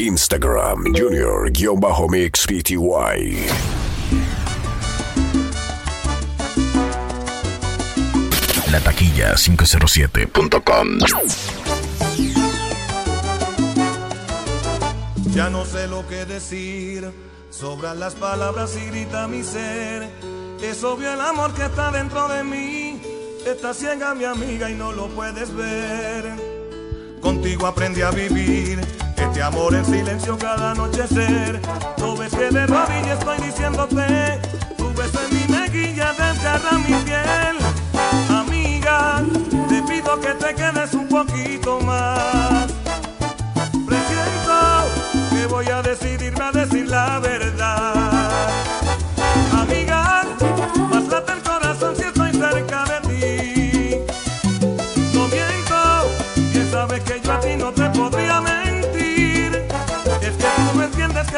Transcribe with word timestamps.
Instagram 0.00 0.94
Junior-Mix 0.94 2.46
PTY. 2.46 3.46
La 8.72 8.80
taquilla 8.80 9.34
507.com. 9.34 10.98
Ya 15.34 15.50
no 15.50 15.66
sé 15.66 15.86
lo 15.86 16.08
que 16.08 16.24
decir, 16.24 17.12
sobran 17.50 18.00
las 18.00 18.14
palabras 18.14 18.74
y 18.76 18.86
grita 18.90 19.28
mi 19.28 19.42
ser. 19.42 20.08
Es 20.62 20.82
obvio 20.82 21.12
el 21.12 21.20
amor 21.20 21.52
que 21.52 21.66
está 21.66 21.90
dentro 21.90 22.26
de 22.28 22.42
mí, 22.42 23.02
está 23.46 23.74
ciega 23.74 24.14
mi 24.14 24.24
amiga 24.24 24.70
y 24.70 24.74
no 24.74 24.92
lo 24.92 25.08
puedes 25.08 25.54
ver. 25.54 26.49
Contigo 27.20 27.66
aprendí 27.66 28.02
a 28.02 28.10
vivir 28.10 28.80
este 29.16 29.42
amor 29.42 29.74
en 29.74 29.84
silencio 29.84 30.38
cada 30.38 30.72
anochecer. 30.72 31.60
No 31.98 32.16
ves 32.16 32.32
que 32.32 32.50
de 32.50 32.66
rodillas 32.66 33.18
estoy 33.18 33.38
diciéndote, 33.38 34.40
tu 34.76 34.92
beso 34.94 35.20
en 35.28 35.36
mi 35.36 35.58
mejilla 35.58 36.12
desgarra 36.12 36.78
mi 36.78 36.94
piel. 37.04 37.56
Amiga, 38.28 39.22
te 39.68 39.82
pido 39.82 40.20
que 40.20 40.34
te 40.34 40.54
quedes 40.54 40.94
un 40.94 41.08
poquito 41.08 41.80
más 41.80 42.70
voy 45.50 45.66
a 45.66 45.82
decidirme 45.82 46.42
a 46.42 46.52
decir 46.52 46.88
la 46.88 47.18
verdad. 47.18 48.19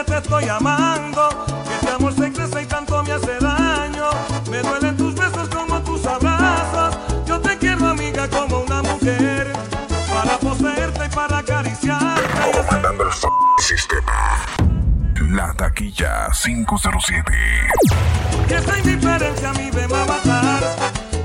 Que 0.05 0.13
te 0.13 0.19
estoy 0.19 0.49
amando, 0.49 1.29
que 1.47 1.75
este 1.75 1.91
amor 1.91 2.13
se 2.15 2.33
crece 2.33 2.63
y 2.63 2.67
tanto 2.67 3.03
me 3.03 3.13
hace 3.13 3.39
daño. 3.39 4.11
Me 4.51 4.59
duelen 4.59 4.97
tus 4.97 5.15
besos 5.15 5.49
como 5.49 5.81
tus 5.83 6.05
abrazos. 6.07 6.97
Yo 7.27 7.41
te 7.41 7.57
quiero, 7.59 7.89
amiga, 7.89 8.29
como 8.29 8.61
una 8.61 8.83
mujer. 8.83 9.53
Para 10.13 10.39
poseerte 10.39 11.07
y 11.07 11.09
para 11.09 11.39
acariciarte. 11.39 12.23
Sistema. 13.59 14.47
La 15.31 15.55
taquilla 15.55 16.29
507. 16.33 17.33
Que 18.49 18.55
esta 18.55 18.79
indiferencia 18.79 19.51
a 19.51 19.53
mí 19.55 19.71
me 19.73 19.87
va 19.87 20.03
a 20.03 20.07
matar. 20.07 20.63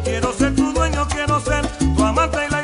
Quiero 0.03 0.33
ser 0.33 0.55
tu 0.55 0.71
dueño, 0.71 1.07
quiero 1.07 1.39
ser 1.41 1.67
tu 1.67 2.03
amante 2.03 2.37
y 2.47 2.51
la 2.51 2.56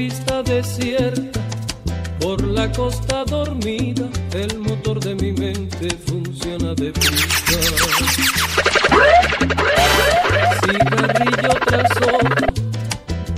Autopista 0.00 0.42
desierta, 0.42 1.40
por 2.20 2.42
la 2.42 2.72
costa 2.72 3.22
dormida, 3.26 4.08
el 4.32 4.58
motor 4.58 4.98
de 4.98 5.14
mi 5.14 5.30
mente 5.32 5.90
funciona 6.06 6.74
de 6.74 6.90
prisa. 6.90 7.58
Cigarrillo 10.64 11.50
tras 11.66 11.90
otro 11.98 12.46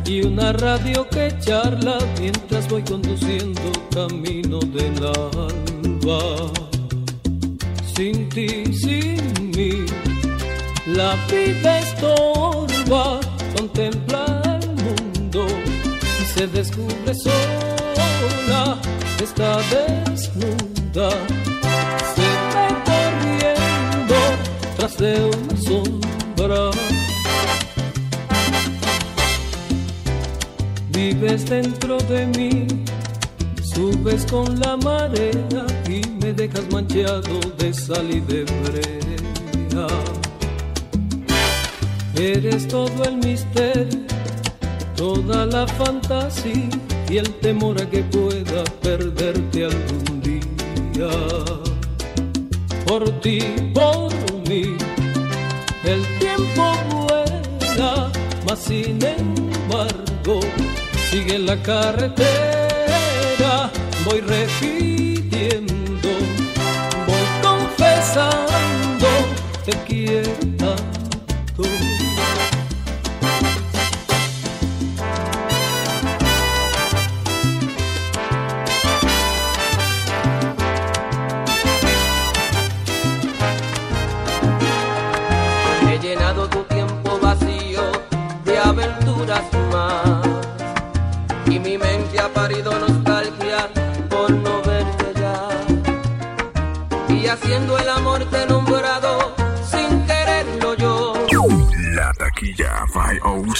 y 0.04 0.22
una 0.22 0.52
radio 0.52 1.08
que 1.08 1.34
charla 1.40 1.98
mientras 2.20 2.68
voy 2.68 2.82
conduciendo 2.82 3.72
camino 3.92 4.60
del 4.60 5.04
alba. 5.04 6.52
Sin 7.96 8.28
ti, 8.28 8.72
sin 8.72 9.50
mí, 9.50 9.84
la 10.86 11.16
vida 11.26 11.80
estorba, 11.80 13.18
se 16.42 16.48
descubre 16.48 17.14
sola, 17.14 18.76
está 19.22 19.58
desnuda, 19.70 21.10
se 22.14 22.28
va 22.52 22.66
corriendo 22.88 24.18
tras 24.76 24.96
de 24.96 25.12
una 25.24 25.56
sombra. 25.68 26.70
Vives 30.88 31.48
dentro 31.48 31.98
de 31.98 32.26
mí, 32.26 32.66
subes 33.74 34.26
con 34.26 34.58
la 34.58 34.76
marea 34.78 35.61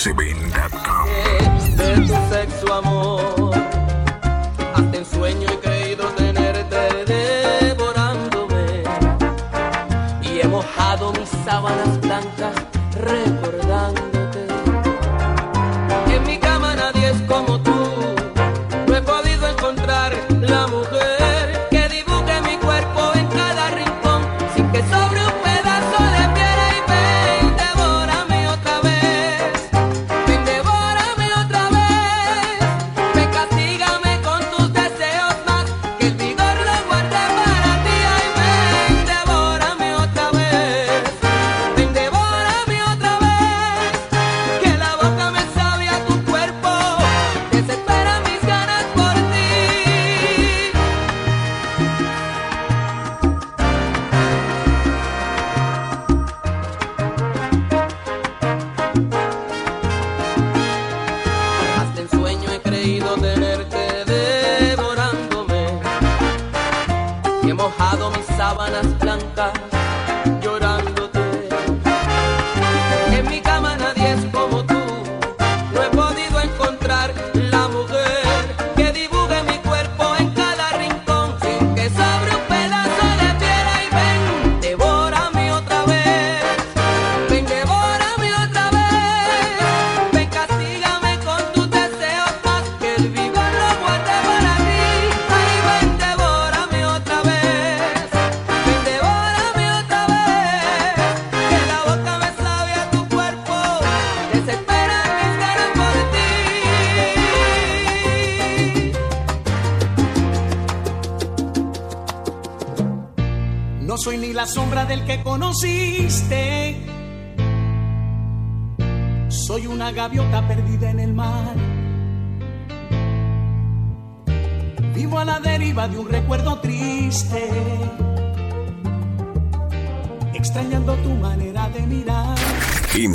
507.com. 0.03 2.82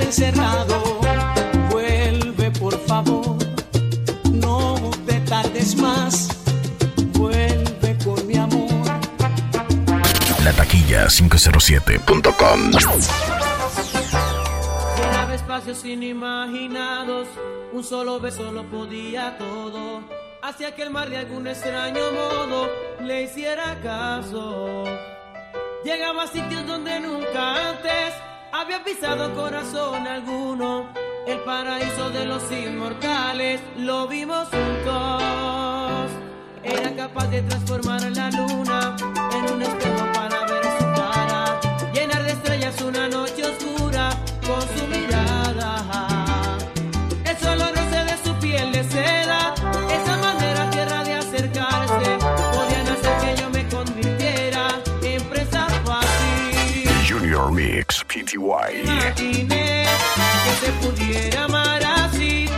encerrado. 0.07 1.01
Vuelve 1.71 2.51
por 2.53 2.79
favor, 2.87 3.37
no 4.33 4.91
te 5.05 5.21
tardes 5.21 5.77
más. 5.77 6.29
Vuelve 7.13 7.99
con 8.05 8.27
mi 8.27 8.37
amor. 8.37 8.87
La 10.45 10.53
taquilla 10.53 11.07
507.com. 11.07 12.71
Llenaba 14.97 15.35
espacios 15.35 15.85
inimaginados, 15.85 17.27
un 17.73 17.83
solo 17.83 18.21
beso 18.21 18.53
lo 18.53 18.65
podía 18.65 19.37
todo. 19.39 20.03
Hacia 20.43 20.77
que 20.77 20.83
el 20.83 20.91
mar 20.91 21.11
de 21.11 21.17
algún 21.17 21.49
extraño 21.49 22.13
modo 22.13 22.71
le 23.01 23.25
hiciera 23.25 23.77
caso. 23.83 24.85
Llegaba 25.85 26.23
a 26.23 26.27
sitios 26.29 26.65
donde 26.67 27.01
nunca 27.01 27.71
antes 27.71 28.15
había 28.61 28.83
pisado 28.83 29.35
corazón 29.35 30.07
alguno, 30.07 30.89
el 31.27 31.39
paraíso 31.41 32.09
de 32.11 32.25
los 32.25 32.51
inmortales, 32.51 33.61
lo 33.77 34.09
vimos 34.09 34.49
juntos. 34.49 36.11
Era 36.63 36.95
capaz 36.97 37.27
de 37.29 37.43
transformar 37.43 38.03
a 38.03 38.11
la 38.11 38.31
luna 38.31 38.97
en 39.33 39.53
un 39.53 39.63
espejo 39.63 40.13
para 40.15 40.47
ver 40.47 40.65
su 40.79 40.85
cara, 41.01 41.61
llenar 41.93 42.23
de 42.25 42.33
estrellas 42.33 42.81
una 42.81 43.09
noche 43.09 43.45
oscura 43.45 44.09
con 44.47 44.76
Pty. 58.25 58.39
No 58.39 58.67
imaginé 58.73 59.85
que 60.45 60.67
se 60.67 60.73
pudiera 60.81 61.45
amar 61.45 61.83
así. 61.85 62.49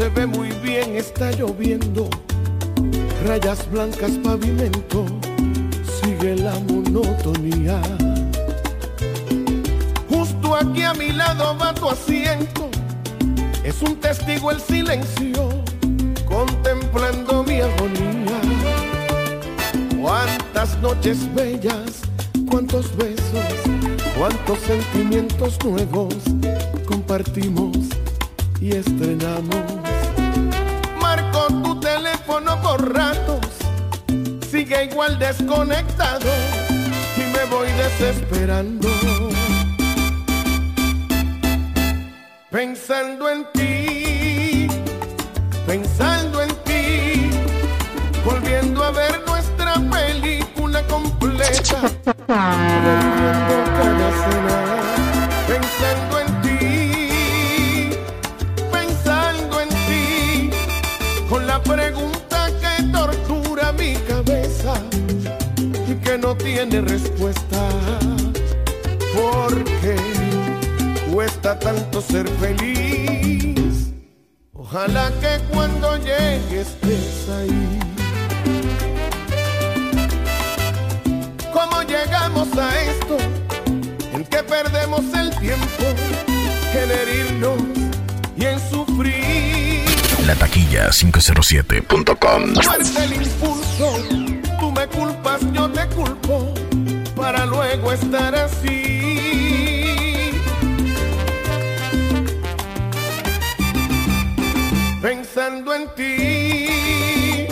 se 0.00 0.08
ve 0.08 0.26
muy 0.26 0.48
bien, 0.62 0.96
está 0.96 1.30
lloviendo. 1.32 2.08
Rayas 3.26 3.70
blancas, 3.70 4.12
pavimento, 4.24 5.04
sigue 6.00 6.36
la 6.36 6.58
monotonía. 6.60 7.82
Justo 10.08 10.56
aquí 10.56 10.84
a 10.84 10.94
mi 10.94 11.12
lado 11.12 11.54
va 11.58 11.74
tu 11.74 11.90
asiento, 11.90 12.70
es 13.62 13.82
un 13.82 13.94
testigo 13.96 14.50
el 14.50 14.60
silencio, 14.62 15.50
contemplando 16.24 17.44
mi 17.44 17.60
agonía. 17.60 18.40
Cuántas 20.00 20.78
noches 20.78 21.18
bellas, 21.34 22.00
cuántos 22.48 22.96
besos, 22.96 23.52
cuántos 24.16 24.60
sentimientos 24.60 25.58
nuevos 25.62 26.14
compartimos 26.86 27.76
y 28.62 28.72
estrenamos 28.72 29.79
teléfono 32.40 32.62
por 32.62 32.94
ratos 32.94 33.40
sigue 34.50 34.84
igual 34.84 35.18
desconectado 35.18 36.26
y 37.16 37.20
me 37.20 37.44
voy 37.44 37.68
desesperando. 37.72 38.88
Pensando 42.50 43.28
en 43.28 43.46
ti, 43.52 44.68
pensando 45.66 46.42
en 46.42 46.50
ti, 46.64 47.30
volviendo 48.24 48.82
a 48.82 48.90
ver 48.90 49.22
nuestra 49.26 49.74
película 49.74 50.82
completa. 50.86 51.90
no 66.30 66.36
tiene 66.36 66.80
respuesta. 66.82 67.60
Porque 69.14 69.96
cuesta 71.12 71.58
tanto 71.58 72.00
ser 72.00 72.28
feliz. 72.38 73.90
Ojalá 74.52 75.10
que 75.20 75.40
cuando 75.52 75.96
llegues 75.96 76.68
estés 76.68 77.28
ahí. 77.36 77.80
¿Cómo 81.52 81.82
llegamos 81.82 82.48
a 82.56 82.80
esto? 82.80 83.16
En 84.12 84.24
que 84.24 84.42
perdemos 84.44 85.02
el 85.14 85.30
tiempo, 85.40 85.84
en 86.80 86.90
herirnos 86.92 87.60
y 88.36 88.44
en 88.44 88.60
sufrir. 88.70 89.84
La 90.26 90.36
taquilla 90.36 90.90
507.com. 90.90 92.54
Fuerte 92.54 93.04
el 93.04 93.14
impulso, 93.14 93.86
tú 94.60 94.70
me 94.70 94.86
culpas 94.86 95.29
estar 97.92 98.34
así. 98.34 98.80
Pensando 105.02 105.74
en 105.74 105.88
ti, 105.94 107.46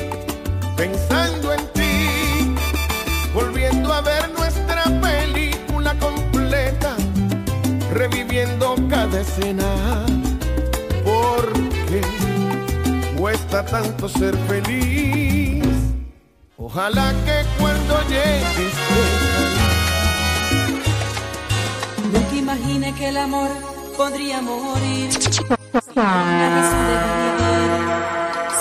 pensando 0.76 1.52
en 1.52 1.66
ti, 1.72 2.54
volviendo 3.34 3.92
a 3.92 4.00
ver 4.02 4.30
nuestra 4.36 4.84
película 5.00 5.94
completa, 5.98 6.94
reviviendo 7.92 8.76
cada 8.88 9.20
escena. 9.20 10.04
Porque 11.04 12.02
cuesta 13.16 13.64
tanto 13.64 14.08
ser 14.08 14.36
feliz. 14.46 15.64
Ojalá 16.56 17.12
que 17.24 17.44
cuando 17.58 18.00
llegues 18.08 19.17
imaginé 22.48 22.94
que 22.94 23.08
el 23.08 23.16
amor 23.18 23.50
podría 23.94 24.40
morir. 24.40 25.10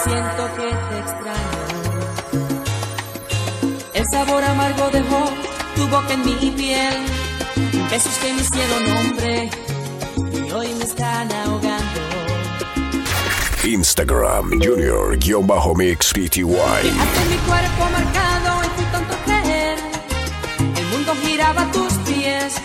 Siento 0.04 0.44
que 0.58 0.68
te 0.88 1.00
extraño. 1.04 1.62
El 3.94 4.06
sabor 4.12 4.44
amargo 4.44 4.90
dejó 4.92 5.30
tu 5.76 5.88
boca 5.88 6.14
en 6.14 6.26
mi 6.26 6.52
piel. 6.52 6.96
Besos 7.90 8.14
que 8.18 8.34
me 8.34 8.42
hicieron 8.42 8.98
hombre 8.98 9.50
y 10.34 10.52
hoy 10.52 10.68
me 10.74 10.84
están 10.84 11.32
ahogando. 11.32 12.02
Instagram 13.64 14.60
Junior-Mix 14.62 16.14
Pty. 16.14 16.44
Mi 16.44 17.38
cuerpo 17.48 17.84
marcado 17.94 18.64
en 18.64 18.70
tu 18.76 18.84
tanto 18.92 19.16
creer. 19.26 19.78
El 20.76 20.86
mundo 20.88 21.14
giraba 21.24 21.62
a 21.62 21.72
tus 21.72 21.94
pies 22.00 22.56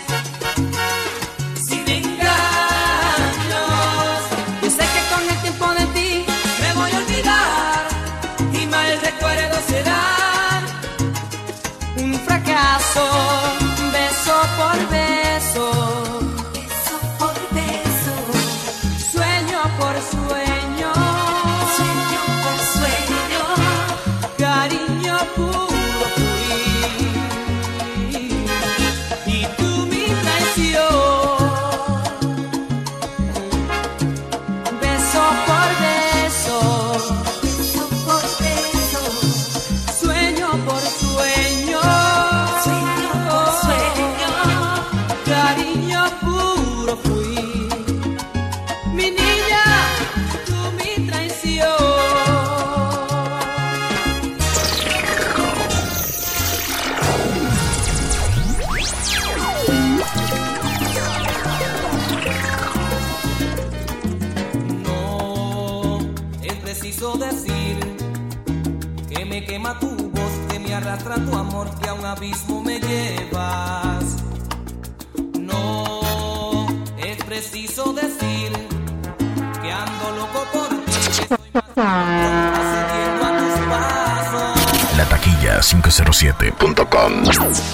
997.com. 86.31 87.72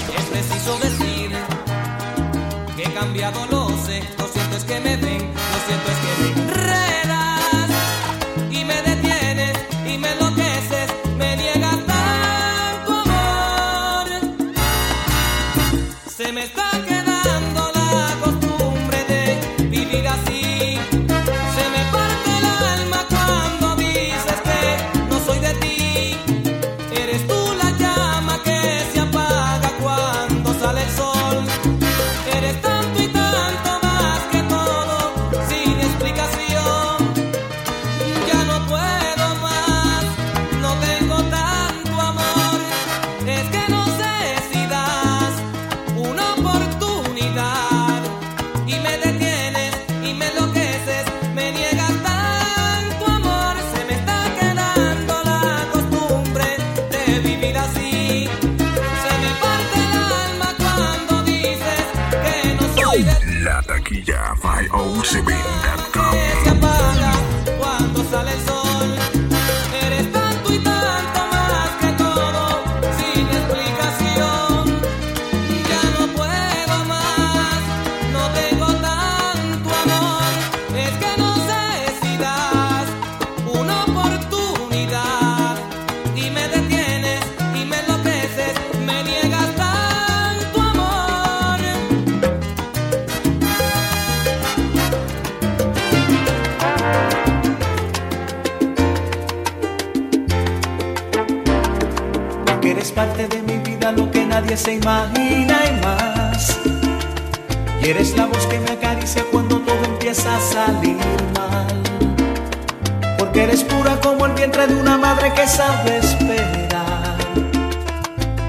que 115.33 115.47
sabe 115.47 115.97
esperar. 115.97 117.17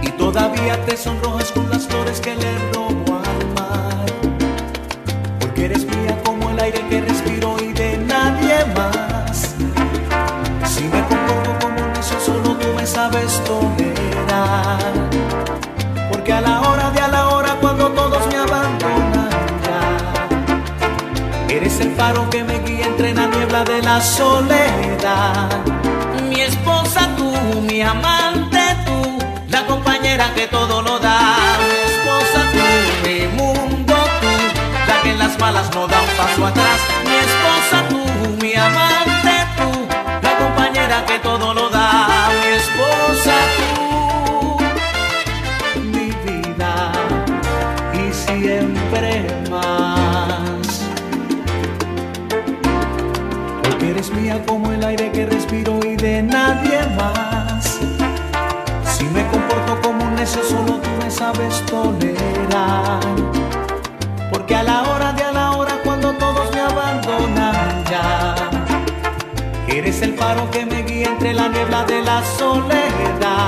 Y 0.02 0.10
todavía 0.10 0.76
te 0.86 0.96
sonrojas 0.96 1.50
con 1.52 1.68
las 1.70 1.86
flores 1.86 2.20
que 2.20 2.34
le 2.34 2.58
robo 2.72 3.20
al 3.24 3.46
mar. 3.54 4.06
Porque 5.40 5.66
eres 5.66 5.84
mía 5.84 6.16
como 6.24 6.50
el 6.50 6.60
aire 6.60 6.80
que 6.88 7.00
respiro 7.00 7.56
y 7.60 7.72
de 7.72 7.98
nadie 7.98 8.64
más. 8.76 9.54
Si 10.64 10.84
me 10.84 11.00
comporto 11.08 11.50
como 11.60 11.82
un 11.82 11.92
necio, 11.92 12.20
solo 12.20 12.56
tú 12.56 12.68
me 12.76 12.86
sabes 12.86 13.42
tolerar. 13.44 14.78
Porque 16.10 16.32
a 16.32 16.40
la 16.40 16.60
hora 16.60 16.90
de 16.90 17.00
a 17.00 17.08
la 17.08 17.28
hora, 17.28 17.56
cuando 17.60 17.88
todos 17.92 18.26
me 18.28 18.36
abandonan 18.36 19.30
ya, 19.64 21.54
eres 21.54 21.80
el 21.80 21.92
faro 21.92 22.28
que 22.30 22.44
me 22.44 22.58
guía 22.60 22.86
entre 22.86 23.14
la 23.14 23.26
niebla 23.26 23.64
de 23.64 23.82
la 23.82 24.00
soledad. 24.00 25.79
Mi 27.62 27.82
amante 27.82 28.58
tú, 28.86 29.18
la 29.48 29.66
compañera 29.66 30.32
que 30.34 30.46
todo 30.46 30.82
lo 30.82 30.98
da. 30.98 31.36
Mi 31.60 31.76
esposa 31.90 32.40
tú, 32.52 33.08
mi 33.08 33.26
mundo 33.36 33.94
tú, 34.20 34.32
la 34.88 35.02
que 35.02 35.10
en 35.10 35.18
las 35.18 35.38
malas 35.38 35.70
no 35.74 35.86
da 35.86 36.00
un 36.00 36.08
paso 36.16 36.46
atrás. 36.46 36.80
Mi 37.04 37.16
esposa 37.28 37.88
tú, 37.88 38.00
mi 38.42 38.54
amante 38.54 39.34
tú, 39.58 39.86
la 40.22 40.38
compañera 40.38 41.04
que 41.06 41.18
todo 41.18 41.54
lo 41.54 41.68
da. 41.70 42.30
Mi 42.40 42.48
esposa 42.62 43.34
tú, 43.56 44.58
mi 45.80 46.08
vida 46.26 46.92
y 47.94 48.12
siempre 48.12 49.26
más. 49.50 50.82
Porque 53.62 53.90
eres 53.90 54.10
mía 54.10 54.42
como 54.46 54.72
el 54.72 54.82
aire 54.82 55.12
que 55.12 55.26
respiro 55.26 55.78
y 55.84 55.96
de 55.96 56.22
nadie 56.22 56.80
más. 56.96 57.29
Necio, 60.30 60.44
solo 60.44 60.78
tú 60.80 60.90
me 61.02 61.10
sabes 61.10 61.64
tolerar. 61.66 63.00
Porque 64.30 64.54
a 64.54 64.62
la 64.62 64.82
hora 64.82 65.12
de 65.12 65.22
a 65.24 65.32
la 65.32 65.52
hora, 65.52 65.78
cuando 65.84 66.12
todos 66.12 66.52
me 66.54 66.60
abandonan 66.60 67.84
ya, 67.90 68.34
eres 69.68 70.02
el 70.02 70.14
faro 70.14 70.50
que 70.50 70.66
me 70.66 70.82
guía 70.82 71.08
entre 71.08 71.34
la 71.34 71.48
niebla 71.48 71.84
de 71.84 72.02
la 72.02 72.22
soledad. 72.24 73.39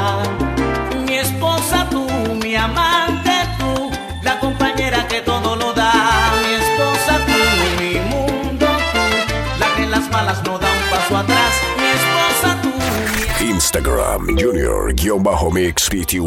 Instagram 13.72 14.36
Junior-Mix 14.36 15.88
Pty. 15.88 16.18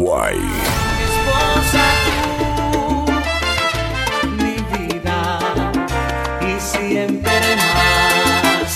esposa 1.06 1.84
tú, 2.72 3.06
mi 4.32 4.56
vida 4.74 5.20
y 6.40 6.58
siempre 6.58 7.38
más. 7.62 8.72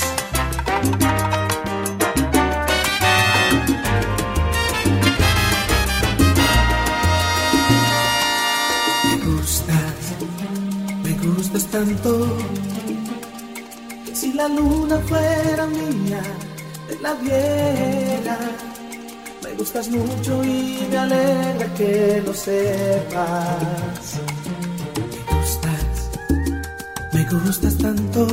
Me 9.04 9.16
gustas, 9.26 10.00
me 11.02 11.12
gustas 11.26 11.64
tanto. 11.66 12.10
Si 14.12 14.32
la 14.32 14.46
luna 14.46 14.98
fuera 15.08 15.66
mía, 15.66 16.22
la 17.00 17.14
viera. 17.14 18.38
Me 19.42 19.50
gustas 19.54 19.88
mucho 19.88 20.44
y 20.44 20.86
me 20.90 20.98
alegra 20.98 21.74
que 21.74 22.22
lo 22.24 22.34
sepas. 22.34 24.20
Me 25.14 25.36
gustas, 25.38 26.10
me 27.12 27.24
gustas 27.24 27.78
tanto. 27.78 28.26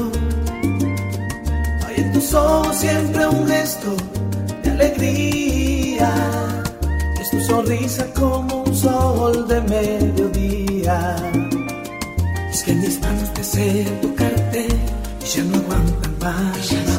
Hay 1.85 1.95
en 1.97 2.13
tus 2.13 2.33
ojos 2.33 2.75
siempre 2.75 3.27
un 3.27 3.47
gesto 3.47 3.95
de 4.63 4.71
alegría. 4.71 6.13
Es 7.21 7.31
tu 7.31 7.39
sonrisa 7.41 8.05
como 8.13 8.63
un 8.63 8.75
sol 8.75 9.47
de 9.47 9.61
mediodía. 9.61 11.15
Es 12.51 12.63
que 12.63 12.73
mis 12.73 12.99
manos 13.01 13.33
deseo 13.33 13.91
tocarte 14.01 14.67
y 15.21 15.25
ya 15.25 15.43
no 15.43 15.57
aguantan 15.57 16.17
más. 16.19 16.96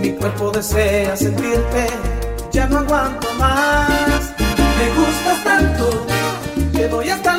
Mi 0.00 0.12
cuerpo 0.12 0.50
desea 0.50 1.16
sentirte, 1.16 1.86
ya 2.52 2.66
no 2.66 2.78
aguanto 2.78 3.28
más. 3.34 4.34
Me 4.78 4.86
gustas 4.98 5.44
tanto 5.44 6.06
que 6.72 6.86
voy 6.88 7.08
hasta 7.10 7.29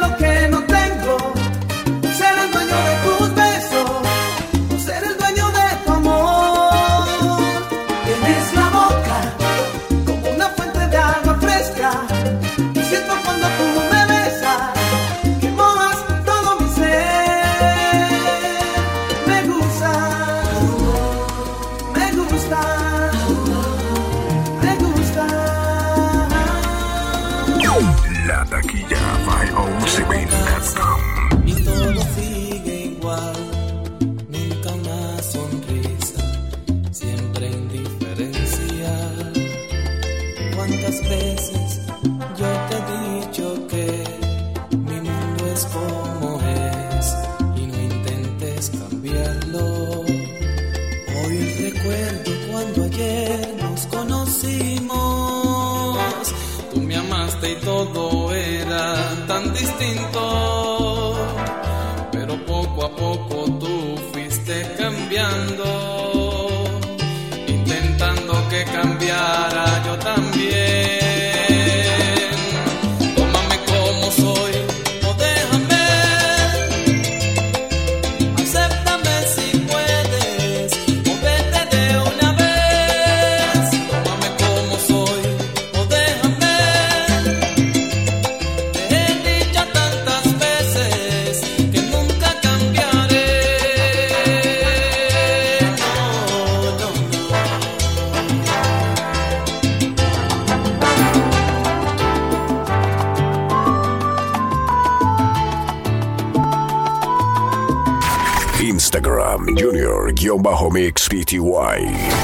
PTY. 111.11 112.20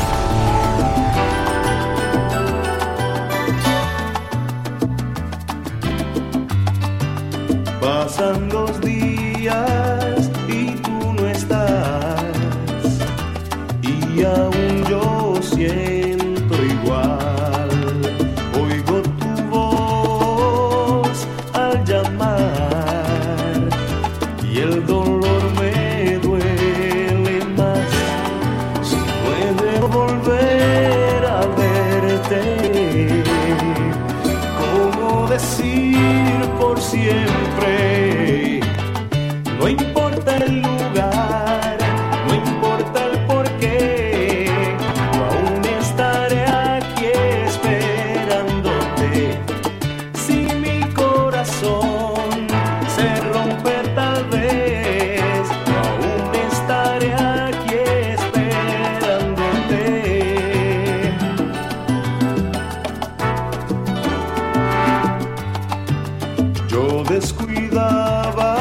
descuidaba 67.03 68.55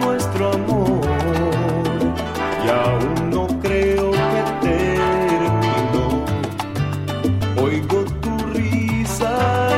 nuestro 0.00 0.52
amor 0.52 1.00
y 2.64 2.68
aún 2.68 3.30
no 3.30 3.46
creo 3.60 4.10
que 4.12 4.44
terminó. 4.68 6.24
Oigo 7.62 8.04
tu 8.20 8.36
risa 8.54 9.32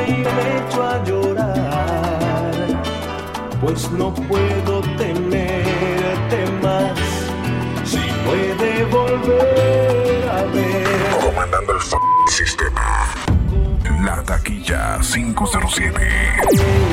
y 0.07 0.13
me 0.13 0.59
echo 0.59 0.83
a 0.83 1.05
llorar, 1.05 2.53
pues 3.61 3.91
no 3.93 4.13
puedo 4.15 4.81
tenerte 4.97 6.47
más. 6.63 6.99
Si 7.85 8.01
puede 8.27 8.85
volver 8.87 10.29
a 10.29 10.43
ver. 10.45 10.87
Comandando 11.25 11.73
el 11.75 11.81
sistema. 12.31 13.09
La 14.05 14.23
taquilla 14.23 14.99
507. 15.01 16.88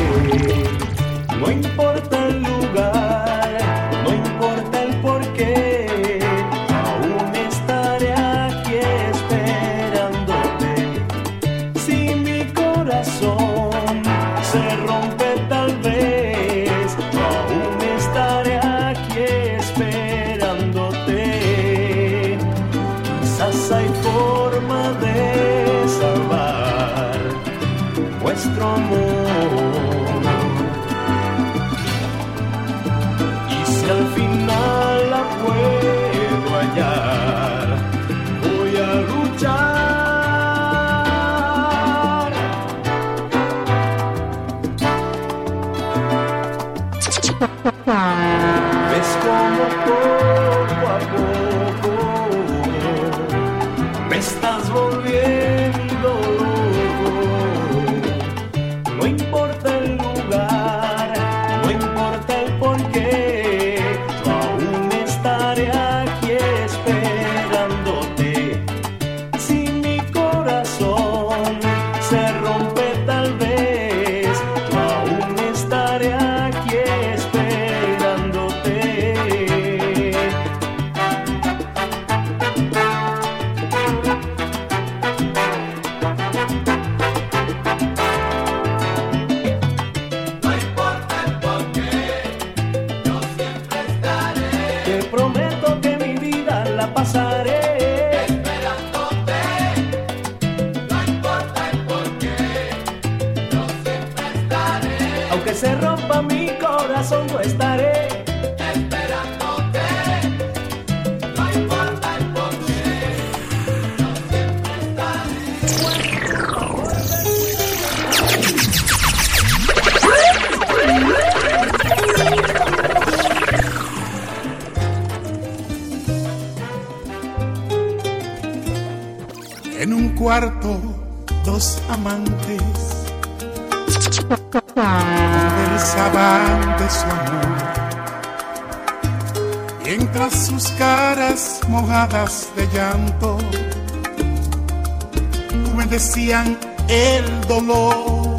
maldecían 145.95 146.57
el 146.89 147.47
dolor. 147.47 148.35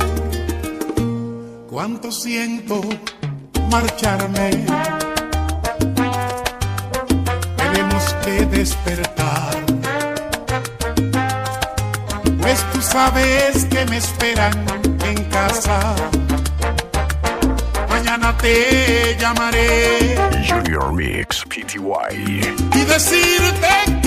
Cuánto 1.71 2.12
siento 2.12 2.83
marcharme. 3.71 4.51
Tenemos 7.57 8.14
que 8.25 8.47
despertar. 8.47 9.57
Pues 12.42 12.59
tú 12.75 12.83
sabes 12.83 13.64
que 13.64 13.87
me 13.87 13.97
esperan 13.97 14.53
en 15.07 15.25
casa. 15.25 15.81
Mañana 17.88 18.37
te 18.37 19.16
llamaré. 19.19 20.14
Junior 20.47 20.92
Mix 20.92 21.42
PTY. 21.49 22.55
Y 22.75 22.85
decirte 22.85 24.06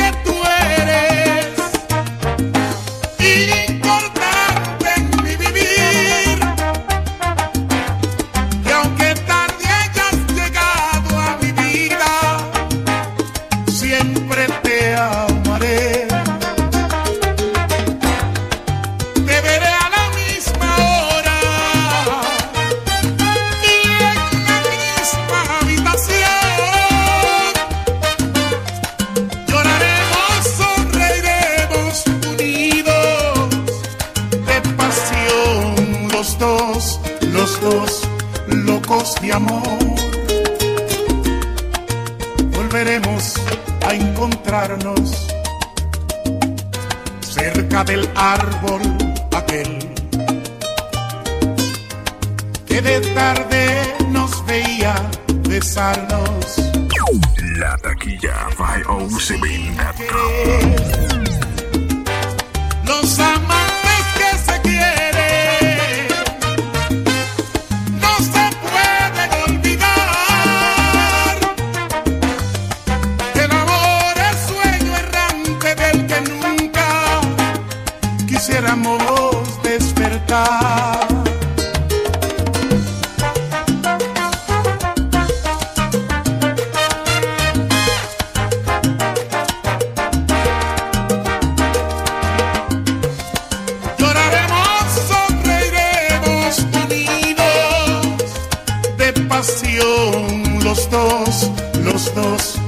los 100.64 100.90
dos, 100.90 101.52
los 101.84 102.14
dos, 102.16 102.60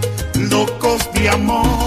locos 0.50 1.10
de 1.14 1.30
amor. 1.30 1.81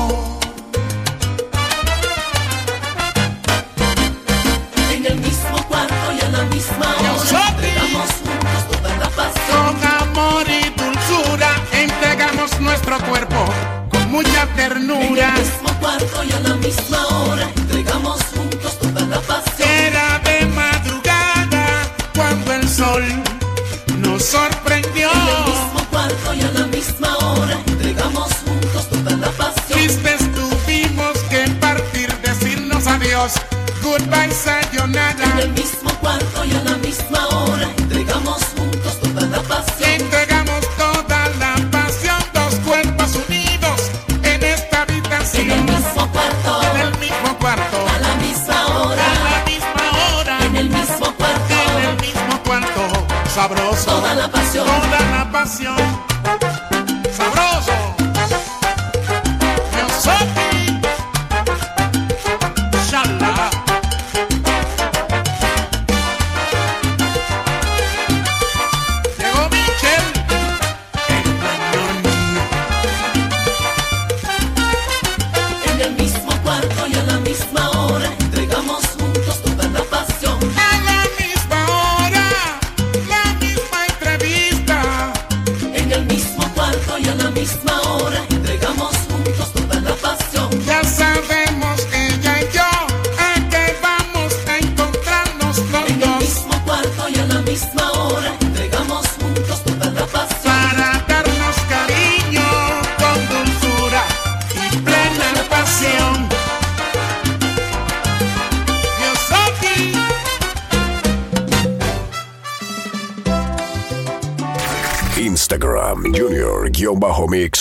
La 55.64 55.93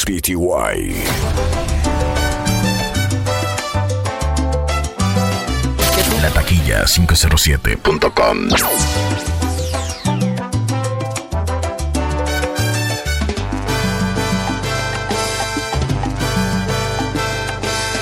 3TY. 0.05 0.95
La 6.21 6.29
taquilla 6.31 6.83
507.com. 6.83 8.49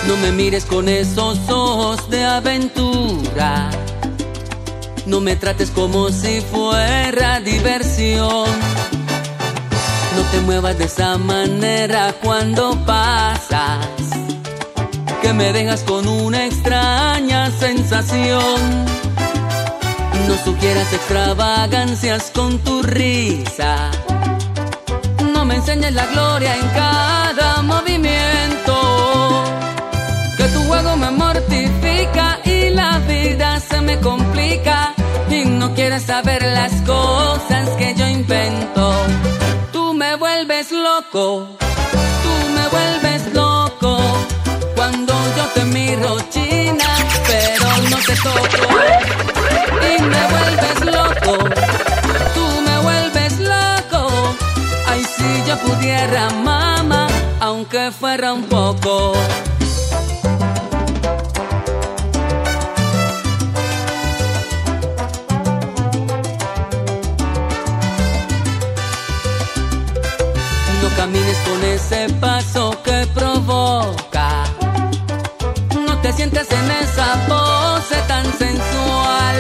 No 0.08 0.18
me 0.18 0.32
mires 0.32 0.66
con 0.66 0.90
esos 0.90 1.38
ojos 1.50 2.10
de 2.10 2.24
aventura. 2.26 3.70
No 5.06 5.20
me 5.20 5.36
trates 5.36 5.70
como 5.70 6.10
si 6.10 6.42
fuera 6.42 7.40
diversión. 7.42 8.70
No 10.15 10.21
te 10.32 10.41
muevas 10.41 10.78
de 10.78 10.86
esa 10.86 11.17
manera 11.17 12.13
cuando 12.21 12.78
pasas. 12.86 13.88
Que 15.21 15.34
me 15.34 15.54
dejas 15.54 15.84
con 15.84 16.08
una 16.08 16.45
extraña 16.45 17.50
sensación. 17.52 18.86
No 20.28 20.36
sugieras 20.43 20.91
extravagancias 20.91 22.32
con 22.34 22.60
tu 22.60 22.84
risa. 22.84 23.91
No 25.34 25.45
me 25.45 25.56
enseñes 25.56 25.93
la 25.93 26.06
gloria 26.08 26.56
en 26.56 26.67
cada 26.69 27.62
movimiento. 27.62 29.43
Que 30.38 30.43
tu 30.45 30.62
juego 30.63 30.97
me 30.97 31.12
mortifica 31.12 32.39
y 32.43 32.69
la 32.71 33.00
vida 33.00 33.60
se 33.60 33.80
me 33.82 33.97
complica. 34.00 34.93
Y 35.30 35.45
no 35.45 35.74
quieres 35.74 36.04
saber 36.04 36.43
las 36.43 36.74
cosas 36.82 37.69
que 37.78 37.93
yo 37.95 38.06
invento. 38.08 38.93
Me 40.12 40.17
vuelves 40.17 40.74
loco, 40.74 41.47
tú 42.21 42.34
me 42.54 42.67
vuelves 42.67 43.34
loco. 43.34 43.97
Cuando 44.76 45.13
yo 45.38 45.45
te 45.54 45.63
miro 45.63 46.17
china, 46.30 46.86
pero 47.26 47.65
no 47.89 47.95
te 47.95 48.13
toco. 48.17 48.67
Y 49.88 50.02
me 50.02 50.24
vuelves 50.34 50.80
loco, 50.97 51.38
tú 52.34 52.62
me 52.67 52.78
vuelves 52.80 53.39
loco. 53.39 54.36
Ay, 54.86 55.02
si 55.15 55.50
yo 55.50 55.58
pudiera, 55.60 56.30
mamá, 56.32 57.08
aunque 57.39 57.89
fuera 57.91 58.34
un 58.34 58.43
poco. 58.43 59.13
Camines 71.12 71.38
con 71.39 71.63
ese 71.63 72.08
paso 72.21 72.82
que 72.84 73.06
provoca. 73.13 74.43
No 75.86 75.97
te 76.02 76.13
sientes 76.13 76.47
en 76.52 76.71
esa 76.84 77.08
pose 77.28 77.95
tan 78.08 78.26
sensual. 78.38 79.38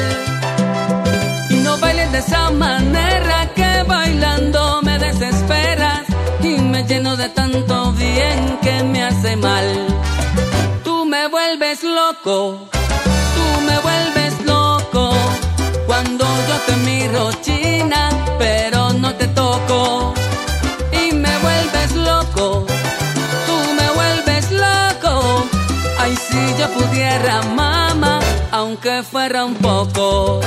Y 1.49 1.55
no 1.55 1.77
bailes 1.77 2.11
de 2.11 2.17
esa 2.19 2.51
manera 2.51 3.49
que 3.55 3.83
bailando 3.87 4.81
me 4.81 4.99
desesperas. 4.99 6.01
Y 6.41 6.57
me 6.57 6.83
lleno 6.83 7.15
de 7.15 7.29
tanto 7.29 7.93
bien 7.93 8.59
que 8.61 8.83
me 8.83 9.03
hace 9.03 9.35
mal. 9.37 9.65
Tú 10.83 11.05
me 11.05 11.27
vuelves 11.27 11.83
loco, 11.83 12.67
tú 13.35 13.61
me 13.67 13.77
vuelves 13.79 14.33
loco. 14.45 15.13
Cuando 15.87 16.25
yo 16.49 16.55
te 16.67 16.75
miro 16.87 17.31
china, 17.41 18.09
pero 18.37 18.91
no 18.93 19.13
te 19.15 19.27
toco 19.27 20.13
vuelves 21.41 21.95
loco. 21.95 22.65
Tú 23.47 23.57
me 23.77 23.87
vuelves 23.91 24.51
loco. 24.51 25.45
Ay, 25.99 26.15
si 26.15 26.41
yo 26.59 26.67
pudiera, 26.69 27.41
mamá, 27.43 28.19
aunque 28.51 29.03
fuera 29.03 29.45
un 29.45 29.55
poco. 29.55 30.41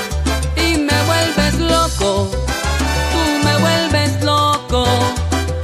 Y 0.57 0.77
me 0.79 0.99
vuelves 1.11 1.55
loco. 1.61 2.29
Tú 3.13 3.23
me 3.45 3.57
vuelves 3.59 4.23
loco. 4.23 4.85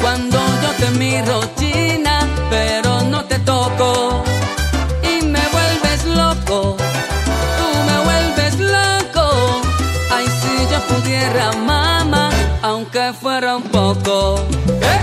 Cuando 0.00 0.38
yo 0.62 0.70
te 0.78 0.90
miro 0.98 1.40
china, 1.58 2.26
pero 2.50 3.02
no 3.02 3.24
te 3.24 3.38
toco. 3.40 4.22
Y 5.02 5.24
me 5.24 5.42
vuelves 5.56 6.04
loco. 6.06 6.76
Tú 7.58 7.68
me 7.88 7.96
vuelves 8.08 8.54
loco. 8.58 9.60
Ay, 10.12 10.26
si 10.40 10.72
yo 10.72 10.80
pudiera, 10.90 11.52
mamá, 11.52 12.30
aunque 12.62 13.12
fuera 13.12 13.56
un 13.56 13.64
poco. 13.64 14.40
¿Eh? 14.82 14.99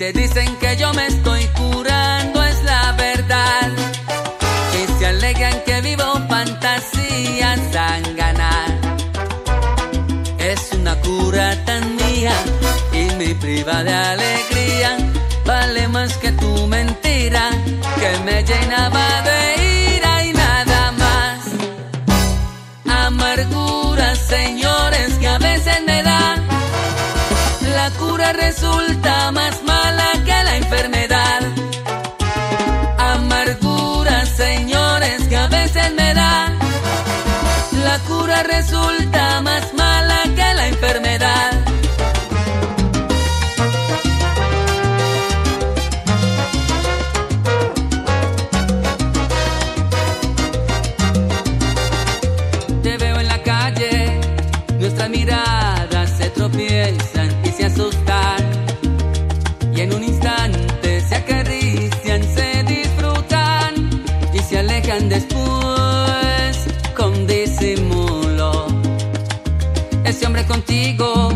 Te 0.00 0.14
dicen 0.14 0.56
que 0.56 0.78
yo 0.78 0.94
me 0.94 1.08
estoy 1.08 1.44
curando 1.48 2.42
es 2.42 2.62
la 2.64 2.92
verdad. 2.92 3.70
Y 4.78 4.98
se 4.98 5.06
alegan 5.06 5.56
que 5.66 5.78
vivo 5.82 6.04
fantasías 6.26 7.60
tan 7.70 8.16
ganar. 8.16 8.70
Es 10.38 10.72
una 10.72 10.96
cura 11.02 11.54
tan 11.66 11.96
mía 11.96 12.32
y 12.94 13.14
me 13.18 13.34
priva 13.34 13.84
de 13.84 13.92
alegría. 13.92 14.96
Vale 15.44 15.86
más 15.88 16.16
que 16.16 16.32
tu 16.32 16.66
mentira 16.66 17.50
que 18.00 18.10
me 18.24 18.42
llenaba 18.42 19.06
de 19.28 19.96
ira 19.96 20.24
y 20.24 20.32
nada 20.32 20.92
más. 20.92 21.40
Amargura, 23.06 24.14
señores, 24.14 25.18
que 25.20 25.28
a 25.28 25.36
veces 25.36 25.76
me 25.86 26.02
da. 26.02 26.36
La 27.76 27.90
cura 27.98 28.32
resulta 28.32 29.30
más 29.32 29.62
cura 38.10 38.42
resulta 38.42 39.40
más 39.40 39.72
mala 39.74 40.22
que 40.34 40.54
la 40.54 40.66
enfermedad. 40.68 41.59
Contigo 70.50 71.32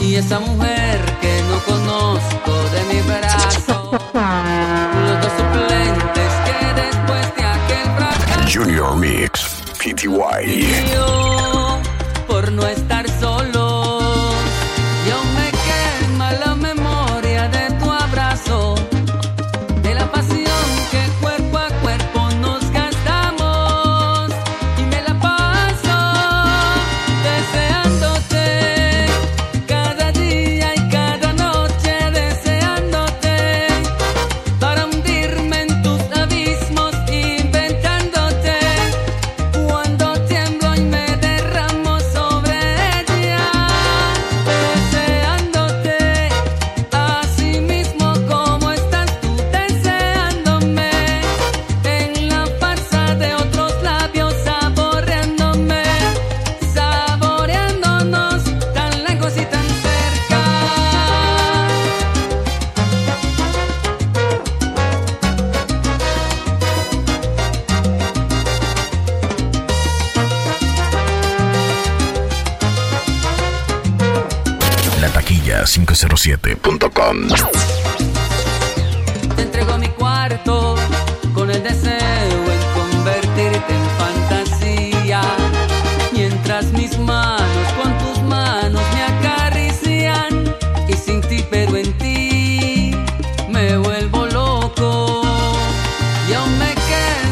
y 0.00 0.16
esa 0.16 0.40
mujer 0.40 1.00
que 1.20 1.42
no 1.48 1.60
conozco 1.64 2.52
de 2.72 2.82
mi 2.92 3.00
brazo. 3.02 3.90
Los 3.92 5.20
dos 5.22 5.32
suplentes 5.38 6.32
que 6.44 6.58
después 6.82 7.36
de 7.36 7.44
aquel 7.44 7.86
fracaso. 7.96 8.50
Junior 8.52 8.96
Mix, 8.96 9.62
PTY. 9.78 11.17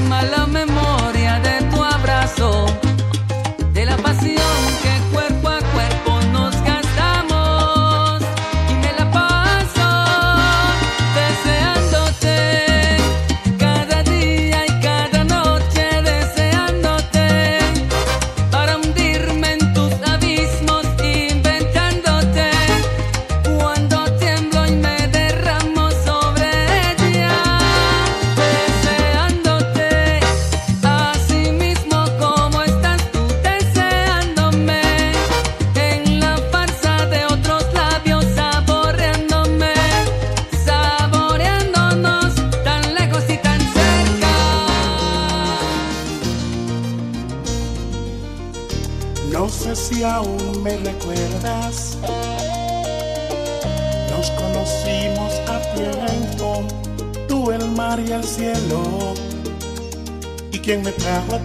Me 0.03 0.67
quema 0.67 0.86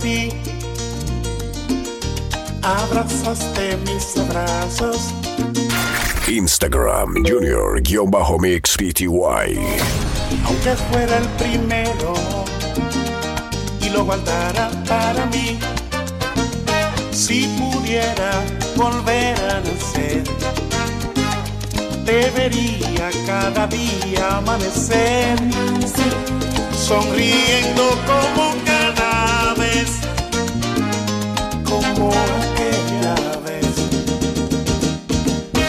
ti? 0.01 0.31
Abrazaste 2.63 3.77
mis 3.85 4.17
abrazos. 4.17 5.13
Instagram 6.27 7.23
Junior-Mix 7.25 8.77
PTY. 8.77 9.57
aunque 10.45 10.75
fuera 10.89 11.17
el 11.17 11.27
primero 11.37 12.13
y 13.81 13.89
lo 13.89 14.05
guardara 14.05 14.69
para 14.87 15.25
mí. 15.27 15.59
Si 17.11 17.47
pudiera 17.59 18.31
volver 18.75 19.37
a 19.49 19.59
nacer, 19.59 20.23
te 22.05 22.29
vería 22.31 23.09
cada 23.25 23.67
día 23.67 24.37
amanecer, 24.37 25.37
sonriendo 26.73 27.89
como 28.07 28.55
cada 28.65 28.70
como 32.01 32.11
aquella 32.11 33.15
vez. 33.45 33.75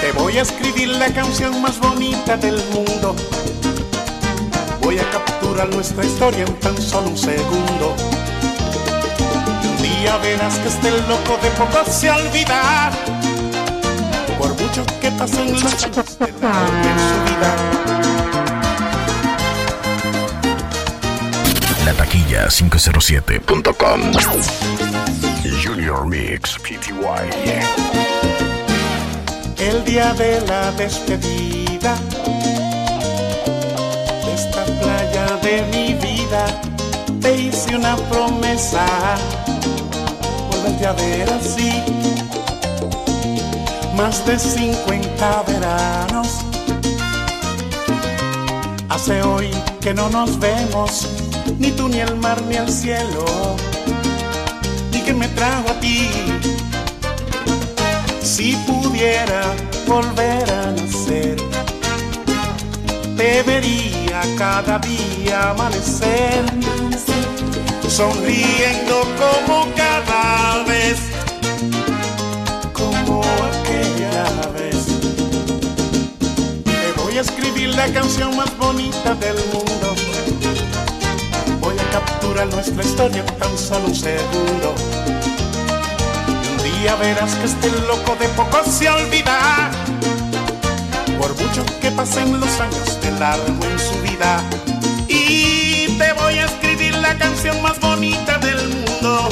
Te 0.00 0.12
voy 0.12 0.38
a 0.38 0.42
escribir 0.42 0.88
la 0.88 1.12
canción 1.12 1.60
más 1.60 1.78
bonita 1.78 2.36
del 2.36 2.56
mundo. 2.70 3.14
Voy 4.80 4.98
a 4.98 5.10
capturar 5.10 5.68
nuestra 5.74 6.04
historia 6.04 6.44
en 6.44 6.54
tan 6.60 6.80
solo 6.80 7.08
un 7.08 7.18
segundo. 7.18 7.94
Y 9.62 9.66
un 9.66 9.82
día 9.82 10.16
verás 10.18 10.58
que 10.58 10.68
este 10.68 10.90
loco 10.90 11.38
de 11.42 11.50
poco 11.50 11.90
se 11.90 12.10
olvidar. 12.10 12.92
Por 14.38 14.50
mucho 14.60 14.84
que 15.00 15.10
pasen 15.12 15.52
los 15.52 15.64
años 15.64 16.18
de 16.18 16.28
en 16.28 16.98
su 17.08 17.16
vida. 17.28 18.01
La 21.84 21.92
taquilla 21.94 22.48
507.com. 22.48 24.00
Junior 25.64 26.06
Mix 26.06 26.56
PTY. 26.58 27.02
El 29.58 29.84
día 29.84 30.14
de 30.14 30.40
la 30.46 30.70
despedida 30.72 31.96
de 34.24 34.34
esta 34.34 34.64
playa 34.64 35.36
de 35.42 35.62
mi 35.72 35.94
vida, 35.94 36.46
te 37.20 37.36
hice 37.36 37.74
una 37.74 37.96
promesa. 37.96 38.86
Volverte 40.52 40.86
a 40.86 40.92
ver 40.92 41.30
así. 41.30 41.82
Más 43.96 44.24
de 44.24 44.38
50 44.38 45.42
veranos. 45.48 46.28
Hace 48.88 49.20
hoy 49.22 49.50
que 49.80 49.92
no 49.92 50.08
nos 50.10 50.38
vemos 50.38 51.08
ni 51.58 51.70
tú 51.72 51.88
ni 51.88 52.00
el 52.00 52.16
mar 52.16 52.40
ni 52.42 52.56
el 52.56 52.68
cielo, 52.68 53.24
y 54.92 54.98
que 55.00 55.14
me 55.14 55.28
trajo 55.28 55.70
a 55.70 55.80
ti. 55.80 56.08
Si 58.22 58.56
pudiera 58.66 59.54
volver 59.86 60.50
a 60.50 60.72
nacer, 60.72 61.36
te 63.16 63.42
vería 63.42 64.20
cada 64.38 64.78
día 64.78 65.50
amanecer, 65.50 66.44
sonriendo 67.88 69.02
como 69.20 69.66
cada 69.76 70.64
vez, 70.64 70.98
como 72.72 73.22
aquella 73.22 74.24
vez. 74.58 74.86
Te 76.64 77.02
voy 77.02 77.18
a 77.18 77.20
escribir 77.20 77.70
la 77.70 77.86
canción 77.92 78.36
más 78.36 78.56
bonita 78.56 79.14
del 79.14 79.36
mundo. 79.52 80.11
Voy 81.92 82.00
a 82.00 82.04
capturar 82.06 82.46
nuestra 82.46 82.82
historia 82.82 83.26
tan 83.38 83.58
solo 83.58 83.88
un 83.88 83.94
segundo. 83.94 84.74
Y 86.26 86.48
un 86.48 86.80
día 86.80 86.94
verás 86.94 87.34
que 87.34 87.44
este 87.44 87.70
loco 87.86 88.16
de 88.18 88.28
poco 88.28 88.64
se 88.64 88.88
olvida. 88.88 89.70
Por 91.18 91.34
mucho 91.38 91.62
que 91.82 91.90
pasen 91.90 92.40
los 92.40 92.60
años 92.60 92.98
de 93.02 93.10
largo 93.20 93.66
en 93.66 93.78
su 93.78 93.94
vida. 94.00 94.40
Y 95.06 95.98
te 95.98 96.12
voy 96.14 96.38
a 96.38 96.46
escribir 96.46 96.94
la 96.94 97.14
canción 97.18 97.60
más 97.60 97.78
bonita 97.78 98.38
del 98.38 98.68
mundo. 98.68 99.28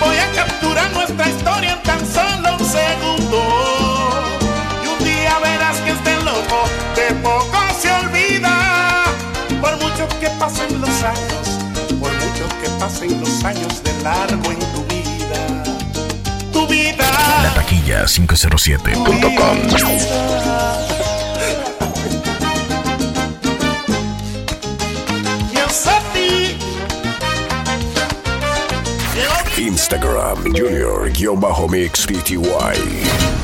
Voy 0.00 0.16
a 0.16 0.32
capturar 0.34 0.90
nuestra 0.94 1.28
historia 1.28 1.43
pasen 12.94 13.20
los 13.20 13.44
años 13.44 13.82
de 13.82 13.92
largo 14.02 14.50
en 14.52 14.58
tu 14.58 14.84
vida. 14.84 15.64
Tu 16.52 16.66
vida. 16.66 17.10
La 17.42 17.54
taquilla 17.54 18.04
507.com. 18.04 19.58
Yes, 25.52 25.86
a 25.86 26.00
ti. 26.12 26.56
Instagram 29.56 30.52
Junior-Mix 30.54 32.06
PTY. 32.06 33.34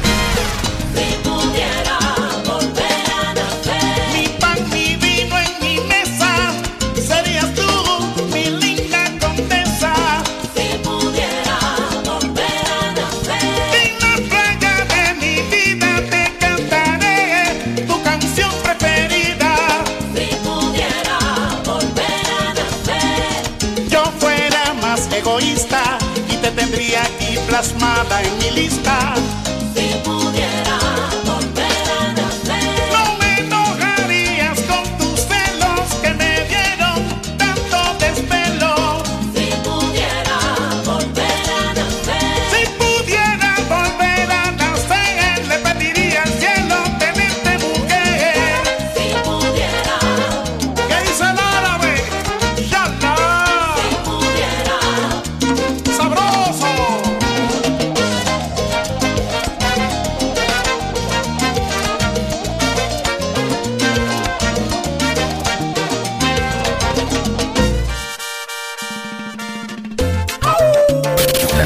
Aquí 27.60 27.60
plasmada 27.60 28.22
en 28.22 28.38
mi 28.38 28.50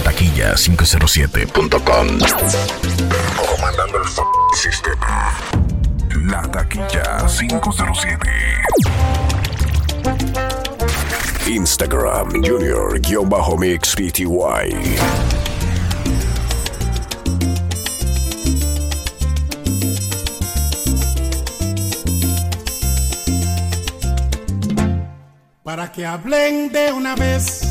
taquilla 0.05 0.55
507.com. 0.55 2.07
Comandando 3.51 3.99
el 3.99 4.05
f 4.05 4.21
sistema. 4.55 5.33
La 6.27 6.43
taquilla 6.43 7.27
507. 7.27 8.29
Instagram 11.47 12.45
Junior-Mix 12.45 13.95
PTY. 13.97 14.97
Para 25.63 25.91
que 25.91 26.05
hablen 26.05 26.71
de 26.71 26.93
una 26.93 27.15
vez 27.15 27.64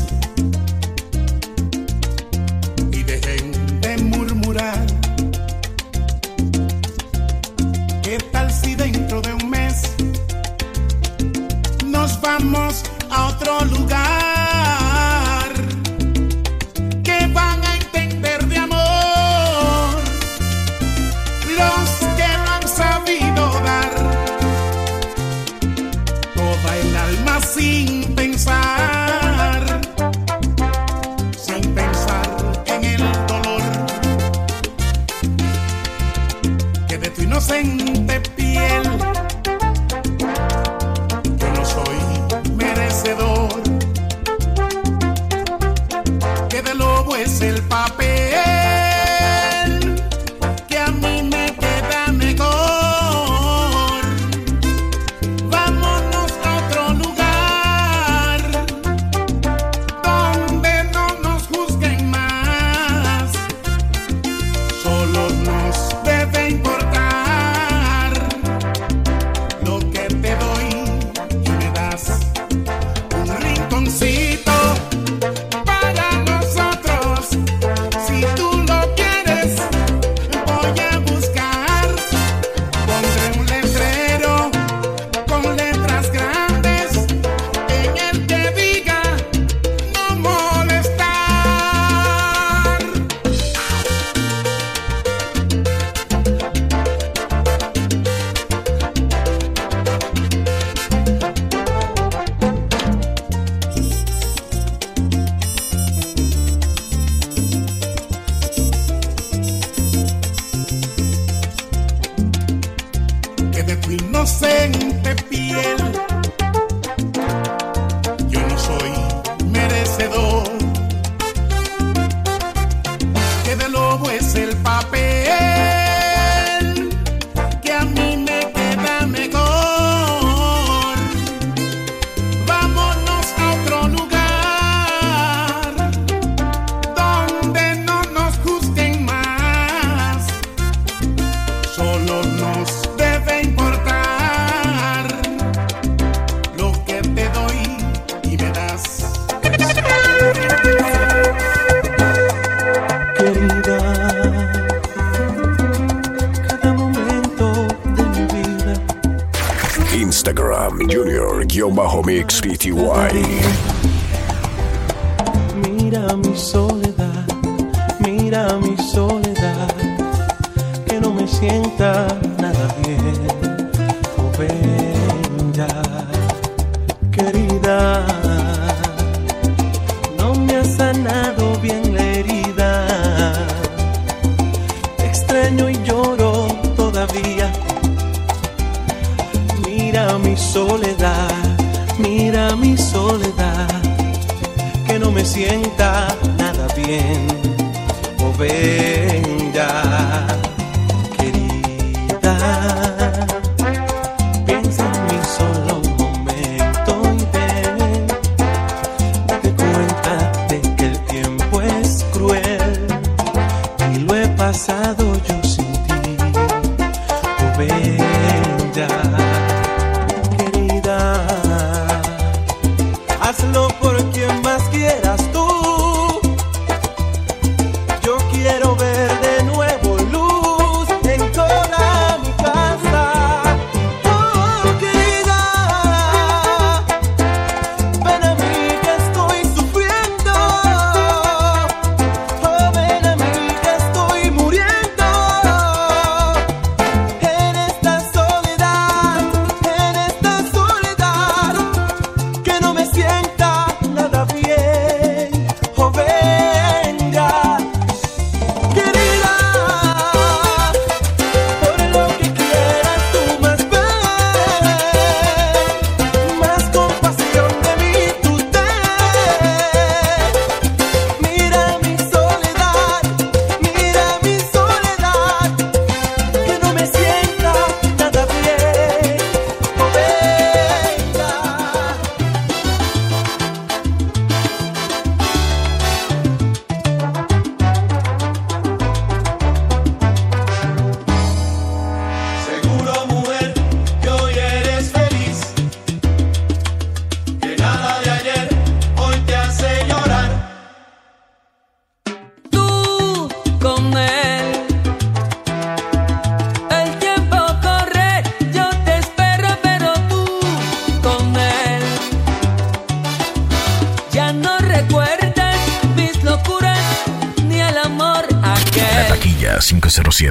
sienta 171.44 172.06
nada 172.40 172.74
bien. 172.82 173.53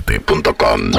997.com. 0.02 0.94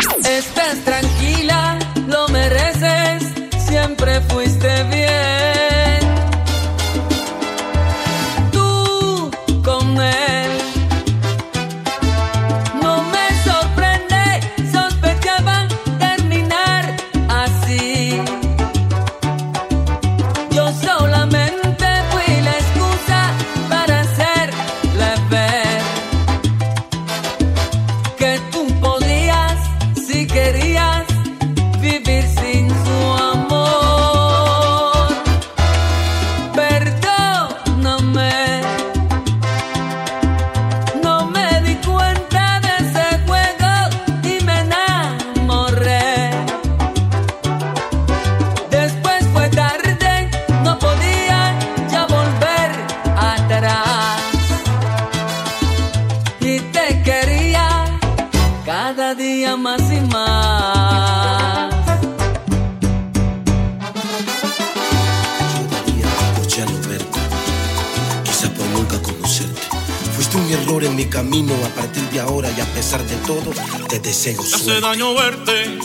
pesarte 72.99 73.17
todo, 73.27 73.51
te 73.89 73.99
deseo. 73.99 74.41
Hace 74.41 74.81
daño 74.81 75.15
verte, 75.15 75.79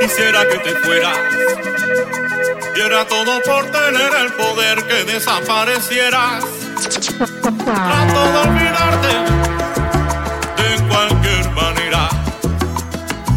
quisiera 0.00 0.46
que 0.48 0.58
te 0.58 0.74
fueras. 0.76 1.16
Y 2.76 2.80
era 2.80 3.06
todo 3.06 3.40
por 3.42 3.64
tener 3.70 4.12
el 4.24 4.32
poder 4.32 4.86
que 4.86 5.04
desaparecieras. 5.04 6.44
Trato 7.64 8.32
de 8.32 8.38
olvidarte 8.48 9.08
de 10.62 10.88
cualquier 10.88 11.50
manera, 11.50 12.08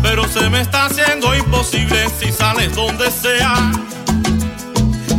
pero 0.02 0.28
se 0.28 0.50
me 0.50 0.62
está 0.62 0.86
haciendo 0.86 1.36
imposible 1.36 2.08
si 2.20 2.32
sales 2.32 2.76
donde 2.76 3.12
sea. 3.12 3.72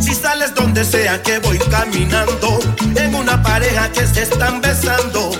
Si 0.01 0.15
sales 0.15 0.55
donde 0.55 0.85
sea 0.85 1.23
que 1.23 1.39
voy 1.39 1.59
caminando, 1.59 2.59
en 2.97 3.15
una 3.15 3.43
pareja 3.43 3.91
que 3.93 4.07
se 4.07 4.23
están 4.23 4.61
besando 4.61 5.31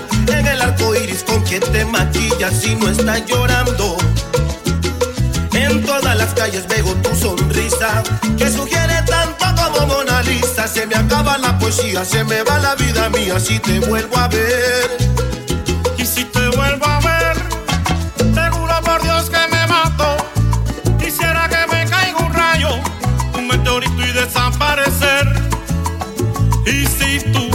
el 0.59 0.65
arco 0.65 0.93
con 1.25 1.41
quien 1.43 1.61
te 1.61 1.85
maquillas 1.85 2.53
si 2.53 2.75
no 2.75 2.89
estás 2.89 3.25
llorando. 3.25 3.97
En 5.53 5.83
todas 5.85 6.17
las 6.17 6.33
calles 6.33 6.67
veo 6.67 6.93
tu 6.95 7.15
sonrisa 7.15 8.03
que 8.37 8.49
sugiere 8.51 9.01
tanto 9.03 9.45
como 9.61 9.87
Mona 9.87 10.21
Lisa. 10.23 10.67
Se 10.67 10.85
me 10.85 10.95
acaba 10.95 11.37
la 11.37 11.57
poesía, 11.59 12.03
se 12.03 12.23
me 12.23 12.43
va 12.43 12.59
la 12.59 12.75
vida 12.75 13.09
mía 13.09 13.39
si 13.39 13.59
te 13.59 13.79
vuelvo 13.79 14.17
a 14.17 14.27
ver. 14.27 14.97
Y 15.97 16.05
si 16.05 16.25
te 16.25 16.47
vuelvo 16.49 16.85
a 16.85 16.99
ver, 16.99 17.37
seguro 18.33 18.73
por 18.83 19.01
Dios 19.01 19.29
que 19.29 19.47
me 19.51 19.67
mato. 19.67 20.17
Quisiera 20.99 21.47
que 21.47 21.73
me 21.73 21.85
caiga 21.89 22.17
un 22.19 22.33
rayo, 22.33 22.69
un 23.37 23.47
meteorito 23.47 24.01
y 24.01 24.11
desaparecer. 24.11 25.27
Y 26.65 26.85
si 26.85 27.19
tú 27.31 27.48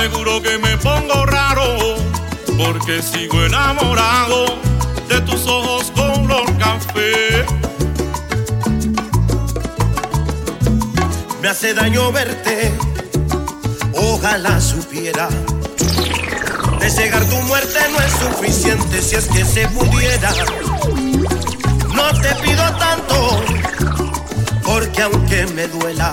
seguro 0.00 0.42
que 0.42 0.58
me 0.58 0.76
pongo 0.78 1.24
raro, 1.24 1.94
porque 2.58 3.00
sigo 3.00 3.44
enamorado 3.44 4.44
de 5.08 5.20
tus 5.20 5.46
ojos 5.46 5.92
color 5.92 6.46
café. 6.58 7.46
Me 11.40 11.48
hace 11.48 11.74
daño 11.74 12.10
verte, 12.10 12.72
ojalá 13.94 14.60
supiera. 14.60 15.28
De 16.80 16.90
cegar 16.90 17.24
tu 17.26 17.36
muerte 17.42 17.78
no 17.92 17.98
es 18.00 18.12
suficiente 18.12 19.00
si 19.00 19.14
es 19.14 19.26
que 19.26 19.44
se 19.44 19.68
pudiera. 19.68 20.30
No 21.94 22.20
te 22.20 22.34
pido 22.42 22.64
tanto, 22.78 23.44
porque 24.64 25.02
aunque 25.02 25.46
me 25.54 25.68
duela, 25.68 26.12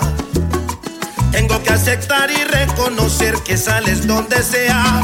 tengo 1.32 1.62
que 1.62 1.70
aceptar 1.70 2.30
y 2.30 2.44
reconocer 2.44 3.34
que 3.44 3.56
sales 3.56 4.06
donde 4.06 4.42
sea. 4.42 5.02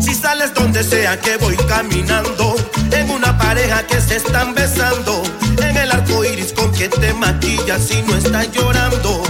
Si 0.00 0.14
sales 0.14 0.52
donde 0.54 0.82
sea 0.82 1.20
que 1.20 1.36
voy 1.36 1.56
caminando, 1.68 2.56
en 2.90 3.10
una 3.10 3.36
pareja 3.38 3.86
que 3.86 4.00
se 4.00 4.16
están 4.16 4.54
besando, 4.54 5.22
en 5.62 5.76
el 5.76 5.92
arco 5.92 6.24
iris 6.24 6.52
con 6.52 6.72
que 6.72 6.88
te 6.88 7.12
maquillas 7.12 7.90
y 7.90 8.02
no 8.02 8.16
estás 8.16 8.50
llorando. 8.52 9.22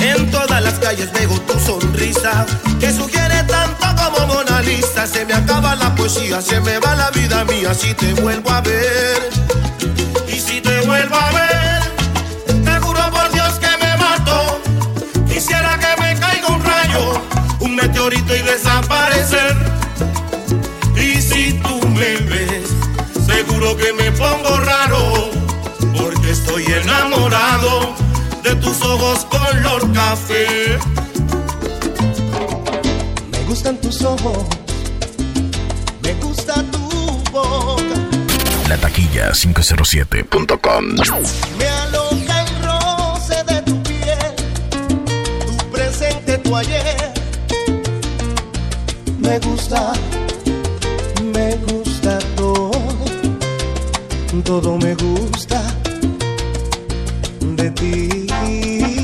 En 0.00 0.30
todas 0.30 0.62
las 0.62 0.74
calles 0.74 1.10
veo 1.12 1.40
tu 1.40 1.58
sonrisa, 1.58 2.44
que 2.78 2.92
sugiere 2.92 3.42
tanto 3.44 3.86
como 3.96 4.26
Mona 4.26 4.60
Lisa. 4.62 5.06
Se 5.06 5.24
me 5.24 5.32
acaba 5.32 5.74
la 5.76 5.94
poesía, 5.94 6.42
se 6.42 6.60
me 6.60 6.78
va 6.78 6.94
la 6.94 7.10
vida 7.10 7.44
mía 7.44 7.72
si 7.74 7.94
te 7.94 8.12
vuelvo 8.14 8.50
a 8.50 8.60
ver. 8.60 9.30
Y 10.28 10.38
si 10.38 10.60
te 10.60 10.80
vuelvo 10.80 11.16
a 11.16 11.30
ver, 11.32 11.71
un 17.60 17.76
meteorito 17.76 18.34
y 18.34 18.42
desaparecer. 18.42 19.56
Y 20.96 21.20
si 21.20 21.52
tú 21.54 21.80
me 21.88 22.16
ves, 22.16 22.70
seguro 23.26 23.76
que 23.76 23.92
me 23.92 24.10
pongo 24.12 24.56
raro, 24.60 25.30
porque 25.98 26.30
estoy 26.30 26.64
enamorado 26.66 27.94
de 28.42 28.54
tus 28.56 28.82
ojos 28.82 29.26
color 29.26 29.92
café. 29.92 30.78
Me 33.30 33.44
gustan 33.44 33.76
tus 33.80 34.02
ojos, 34.02 34.46
me 36.02 36.14
gusta 36.14 36.54
tu 36.70 36.88
boca. 37.30 37.82
La 38.68 38.76
taquilla 38.78 39.32
507.com. 39.32 40.96
Me 46.52 46.58
gusta, 49.38 49.92
me 51.32 51.56
gusta 51.56 52.18
todo, 52.36 52.70
todo 54.44 54.76
me 54.76 54.94
gusta 54.94 55.62
de 57.56 57.70
ti. 57.70 59.01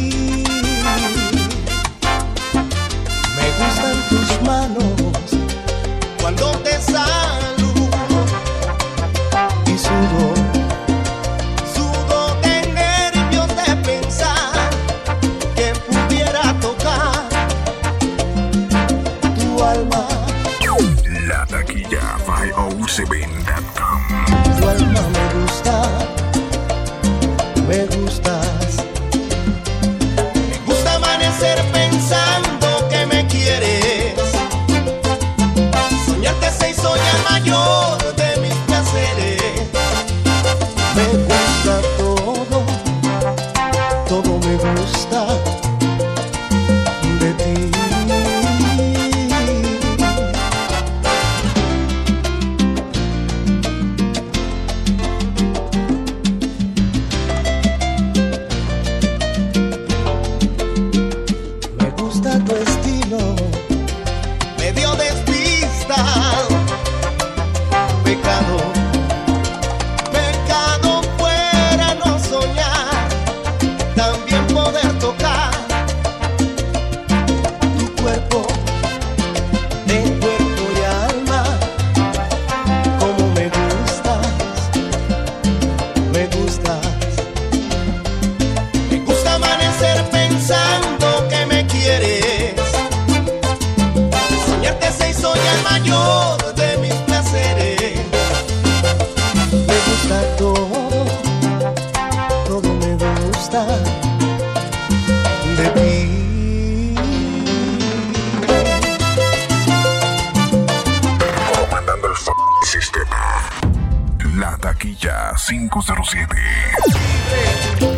507. 115.88 117.97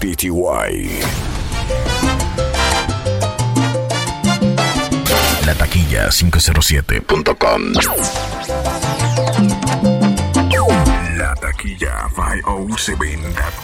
3TY. 0.00 1.00
La 5.44 5.54
taquilla 5.56 6.08
507.com. 6.08 7.72
La 11.16 11.34
taquilla 11.34 12.08
507. 12.14 13.57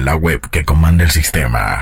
La 0.00 0.16
web 0.16 0.40
que 0.50 0.64
comanda 0.64 1.04
el 1.04 1.10
sistema. 1.12 1.80